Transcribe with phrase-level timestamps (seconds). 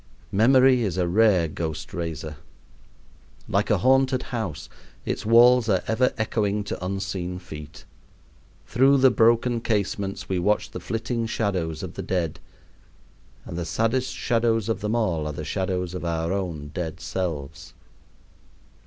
[0.31, 2.37] Memory is a rare ghost raiser.
[3.47, 4.67] Like a haunted house,
[5.05, 7.85] its walls are ever echoing to unseen feet.
[8.65, 12.39] Through the broken casements we watch the flitting shadows of the dead,
[13.45, 17.75] and the saddest shadows of them all are the shadows of our own dead selves.